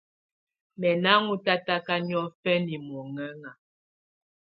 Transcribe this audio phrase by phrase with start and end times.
[0.79, 3.49] Mɛ̀ nà ɔ́n tataka niɔ̀fɛna muhɛna.